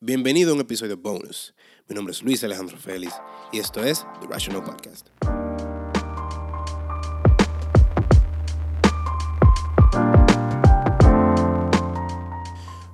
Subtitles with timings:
[0.00, 1.52] Bienvenido a un episodio bonus.
[1.88, 3.14] Mi nombre es Luis Alejandro Félix
[3.50, 5.08] y esto es The Rational Podcast.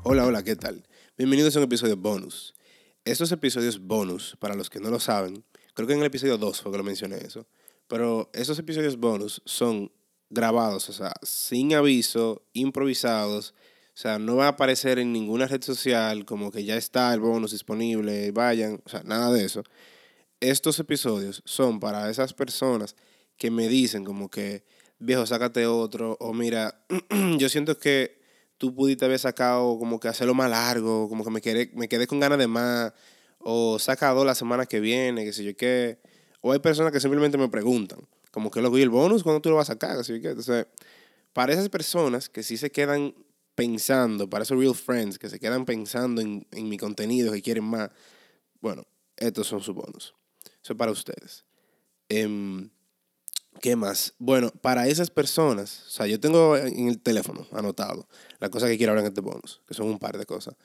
[0.02, 0.88] Hola, hola, ¿qué tal?
[1.18, 2.54] Bienvenidos a un episodio bonus.
[3.04, 5.44] Estos episodios bonus, para los que no lo saben,
[5.74, 7.46] creo que en el episodio 2 fue que lo mencioné eso,
[7.86, 9.92] pero esos episodios bonus son
[10.30, 13.52] grabados, o sea, sin aviso, improvisados,
[13.94, 17.20] o sea, no va a aparecer en ninguna red social como que ya está el
[17.20, 19.62] bonus disponible, vayan, o sea, nada de eso.
[20.40, 22.96] Estos episodios son para esas personas
[23.36, 24.64] que me dicen como que,
[24.98, 26.84] viejo, sácate otro, o mira,
[27.38, 28.20] yo siento que
[28.58, 32.08] tú pudiste haber sacado como que hacerlo más largo, como que me quedé, me quedé
[32.08, 32.92] con ganas de más,
[33.38, 36.00] o saca dos la semana que viene, que sé yo qué.
[36.40, 38.00] O hay personas que simplemente me preguntan,
[38.32, 40.04] como que lo y el bonus, ¿cuándo tú lo vas a sacar?
[40.04, 40.66] Que, entonces,
[41.32, 43.14] para esas personas que sí se quedan
[43.54, 47.90] pensando, para esos real friends que se quedan pensando en, mi contenido, que quieren más,
[48.60, 48.84] bueno,
[49.16, 50.14] estos son sus bonos.
[50.62, 51.44] Eso es para ustedes.
[52.08, 52.70] Em,
[53.60, 54.14] ¿Qué más?
[54.18, 58.08] Bueno, para esas personas, o sea, yo tengo en el teléfono anotado
[58.40, 60.56] las cosas que quiero hablar en este bonus, que son un par de cosas.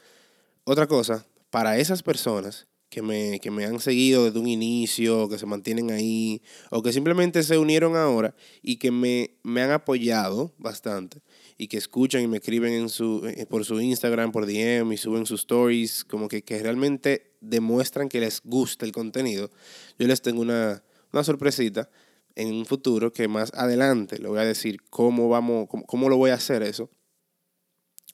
[0.64, 5.38] Otra cosa, para esas personas que me, que me han seguido desde un inicio, que
[5.38, 10.54] se mantienen ahí, o que simplemente se unieron ahora y que me, me han apoyado
[10.58, 11.22] bastante
[11.58, 14.98] y que escuchan y me escriben en su, eh, por su Instagram, por DM y
[14.98, 19.52] suben sus stories, como que, que realmente demuestran que les gusta el contenido,
[20.00, 21.90] yo les tengo una, una sorpresita
[22.36, 26.18] en un futuro que más adelante le voy a decir cómo, vamos, cómo, cómo lo
[26.18, 26.90] voy a hacer eso,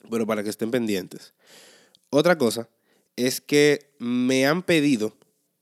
[0.09, 1.33] pero para que estén pendientes.
[2.09, 2.69] Otra cosa
[3.15, 5.15] es que me han pedido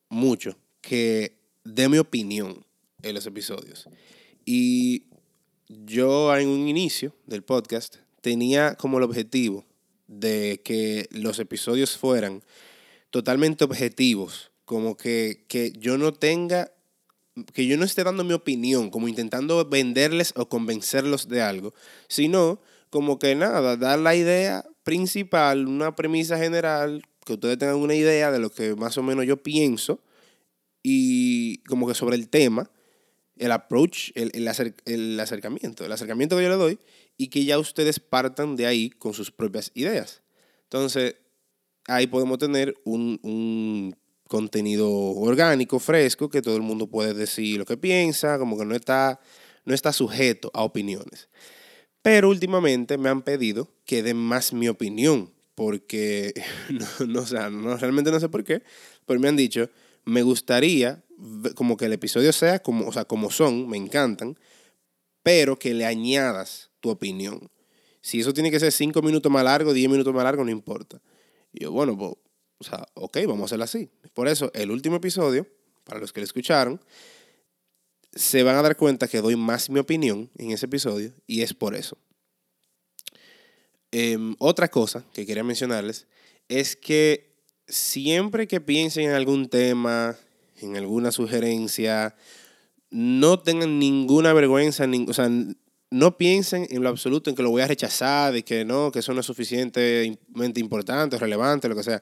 [0.09, 2.65] mucho que dé mi opinión
[3.01, 3.87] en los episodios.
[4.45, 5.05] Y
[5.67, 9.65] yo en un inicio del podcast tenía como el objetivo
[10.07, 12.43] de que los episodios fueran
[13.09, 15.45] totalmente objetivos, como que,
[15.79, 16.71] yo no tenga,
[17.53, 21.73] que yo no esté dando mi opinión, como intentando venderles o convencerlos de algo,
[22.07, 27.95] sino como que nada, dar la idea principal, una premisa general, que ustedes tengan una
[27.95, 30.01] idea de lo que más o menos yo pienso
[30.81, 32.69] y como que sobre el tema
[33.37, 34.47] el approach, el, el,
[35.19, 36.79] acercamiento, el acercamiento que yo le doy
[37.17, 40.21] y que ya ustedes partan de ahí con sus propias ideas.
[40.63, 41.15] Entonces,
[41.87, 43.95] ahí podemos tener un, un
[44.27, 48.75] contenido orgánico, fresco, que todo el mundo puede decir lo que piensa, como que no
[48.75, 49.19] está,
[49.65, 51.29] no está sujeto a opiniones.
[52.01, 56.33] Pero últimamente me han pedido que den más mi opinión, porque
[56.69, 58.63] no, no, o sea, no, realmente no sé por qué,
[59.05, 59.69] pero me han dicho,
[60.05, 61.03] me gustaría
[61.55, 64.37] como que el episodio sea como, o sea, como son, me encantan,
[65.21, 67.49] pero que le añadas tu opinión.
[68.01, 71.01] Si eso tiene que ser 5 minutos más largo, 10 minutos más largo, no importa.
[71.53, 72.13] Y yo, bueno, pues,
[72.57, 73.89] o sea, ok, vamos a hacerlo así.
[74.13, 75.47] Por eso, el último episodio,
[75.85, 76.81] para los que lo escucharon,
[78.13, 81.53] se van a dar cuenta que doy más mi opinión en ese episodio y es
[81.53, 81.97] por eso.
[83.95, 86.07] Em, otra cosa que quería mencionarles
[86.49, 87.31] es que
[87.67, 90.17] siempre que piensen en algún tema,
[90.59, 92.15] en alguna sugerencia,
[92.89, 95.29] no tengan ninguna vergüenza, o sea,
[95.91, 98.97] no piensen en lo absoluto en que lo voy a rechazar, de que no, que
[98.97, 102.01] eso no es suficientemente importante, relevante, lo que sea.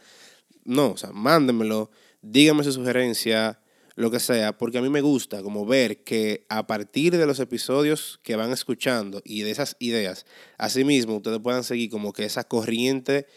[0.64, 1.92] No, o sea, mándenmelo,
[2.22, 3.60] díganme su sugerencia,
[3.96, 7.40] lo que sea, porque a mí me gusta como ver que a partir de los
[7.40, 10.26] episodios que van escuchando y de esas ideas,
[10.58, 13.28] asimismo ustedes puedan seguir como que esa corriente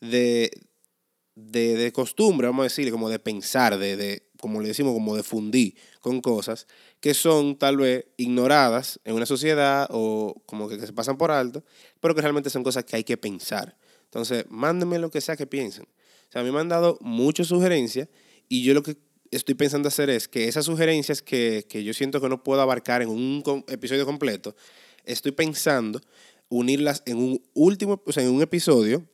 [0.00, 0.50] de,
[1.34, 5.16] de, de costumbre, vamos a decir, como de pensar, de, de, como le decimos, como
[5.16, 6.66] de fundir con cosas
[7.00, 11.64] que son tal vez ignoradas en una sociedad o como que, se pasan por alto,
[12.00, 13.76] pero que realmente son cosas que hay que pensar.
[14.04, 15.84] Entonces, mándenme lo que sea que piensen.
[15.84, 18.08] O sea, a mí me han dado muchas sugerencias
[18.48, 18.96] y yo lo que
[19.36, 23.02] estoy pensando hacer es que esas sugerencias que, que yo siento que no puedo abarcar
[23.02, 24.54] en un episodio completo,
[25.04, 26.00] estoy pensando
[26.48, 29.04] unirlas en un último, o sea, en un episodio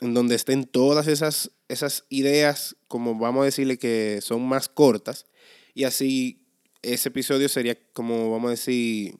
[0.00, 5.26] en donde estén todas esas, esas ideas, como vamos a decirle que son más cortas,
[5.74, 6.46] y así
[6.82, 9.16] ese episodio sería como, vamos a decir,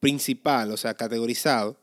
[0.00, 1.80] principal, o sea, categorizado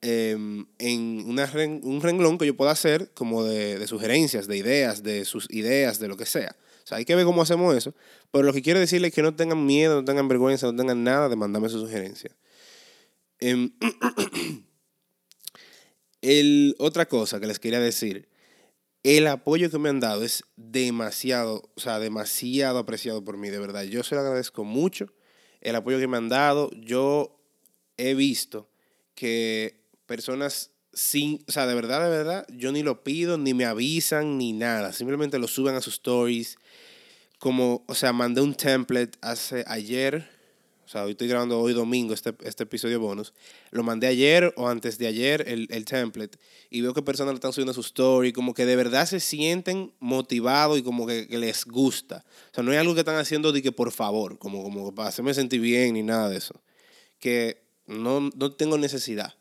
[0.00, 1.50] em, en una,
[1.82, 5.98] un renglón que yo pueda hacer como de, de, sugerencias, de ideas, de sus ideas,
[5.98, 6.56] de lo que sea.
[6.86, 7.96] O sea, hay que ver cómo hacemos eso.
[8.30, 11.02] Pero lo que quiero decirles es que no tengan miedo, no tengan vergüenza, no tengan
[11.02, 12.30] nada de mandarme su sugerencia.
[13.40, 13.70] Eh,
[16.22, 18.28] El, otra cosa que les quería decir,
[19.02, 23.58] el apoyo que me han dado es demasiado, o sea, demasiado apreciado por mí, de
[23.58, 23.82] verdad.
[23.82, 25.12] Yo se lo agradezco mucho,
[25.60, 26.70] el apoyo que me han dado.
[26.72, 27.40] Yo
[27.96, 28.70] he visto
[29.14, 33.66] que personas sin, o sea, de verdad, de verdad, yo ni lo pido, ni me
[33.66, 34.92] avisan, ni nada.
[34.92, 36.58] Simplemente lo suben a sus stories.
[37.38, 40.28] Como, o sea, mandé un template hace ayer
[40.86, 43.34] o sea, hoy estoy grabando hoy domingo este, este episodio bonus.
[43.72, 46.38] Lo mandé ayer o antes de ayer el, el template
[46.70, 49.18] y veo que personas lo están subiendo a su story, como que de verdad se
[49.18, 52.24] sienten motivados y como que, les gusta.
[52.52, 55.08] O sea, no es algo que están haciendo de que por favor, como, como para
[55.08, 56.62] hacerme sentir bien ni nada de eso.
[57.18, 59.34] Que no, no tengo necesidad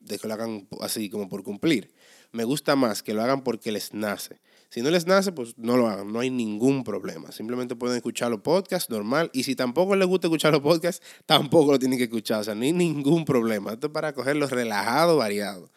[0.00, 1.92] de que lo hagan así como por cumplir.
[2.32, 4.40] Me gusta más que lo hagan porque les nace.
[4.70, 7.32] Si no les nace, pues no lo hagan, no hay ningún problema.
[7.32, 9.28] Simplemente pueden escuchar los podcasts normal.
[9.32, 12.40] Y si tampoco les gusta escuchar los podcasts, tampoco lo tienen que escuchar.
[12.40, 13.72] O sea, no hay ningún problema.
[13.72, 15.70] Esto es para cogerlo relajado, variado.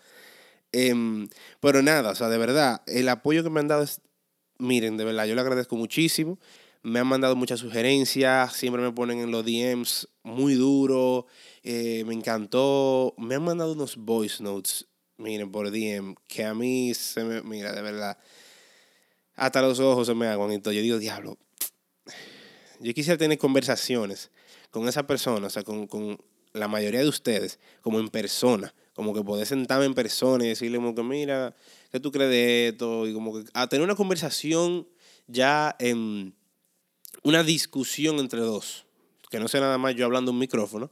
[0.71, 1.27] Em,
[1.59, 4.01] pero nada, o sea, de verdad, el apoyo que me han dado es,
[4.59, 6.39] miren, de verdad, yo le agradezco muchísimo.
[6.83, 11.27] Me han mandado muchas sugerencias, siempre me ponen en los DMs muy duro,
[11.63, 13.13] eh, me encantó.
[13.17, 14.85] Me han mandado unos voice notes,
[15.17, 18.17] miren, por DM, que a mí se me, mira, de verdad,
[19.35, 20.73] hasta los ojos se me aguan todo.
[20.73, 21.37] Yo digo, diablo,
[22.81, 24.29] yo quisiera tener conversaciones
[24.69, 26.17] con esa persona, o sea, con,
[26.51, 30.77] la mayoría de ustedes, como en persona, como que poder sentarme en persona y decirle
[30.77, 31.55] como que, mira,
[31.91, 33.07] ¿qué tú crees de esto?
[33.07, 34.87] Y como que a tener una conversación
[35.27, 36.35] ya en
[37.23, 38.85] una discusión entre dos,
[39.29, 40.91] que no sea nada más yo hablando un micrófono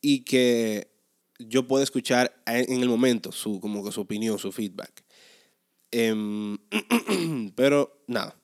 [0.00, 0.90] y que
[1.38, 5.04] yo pueda escuchar en el momento su, como que su opinión, su feedback.
[5.90, 6.58] Em,
[7.54, 8.36] pero nada,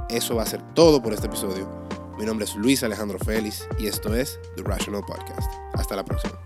[0.09, 1.69] Eso va a ser todo por este episodio.
[2.19, 5.53] Mi nombre es Luis Alejandro Félix y esto es The Rational Podcast.
[5.75, 6.44] Hasta la próxima.